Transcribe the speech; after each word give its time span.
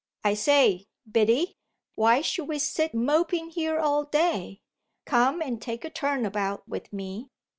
"I 0.23 0.33
say, 0.33 0.87
Biddy, 1.07 1.57
why 1.93 2.21
should 2.21 2.47
we 2.47 2.57
sit 2.57 2.95
moping 2.95 3.51
here 3.51 3.77
all 3.79 4.03
day? 4.05 4.63
Come 5.05 5.43
and 5.43 5.61
take 5.61 5.85
a 5.85 5.91
turn 5.91 6.25
about 6.25 6.67
with 6.67 6.91
me." 6.91 7.29